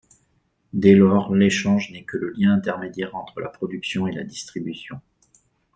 Dès 0.73 0.95
lors 0.95 1.31
l'échange 1.35 1.91
n'est 1.91 2.05
que 2.05 2.17
le 2.17 2.29
lien 2.31 2.53
intermédiaire 2.53 3.13
entre 3.15 3.39
la 3.39 3.49
production 3.49 4.07
et 4.07 4.11
la 4.11 4.23
distribution. 4.23 4.99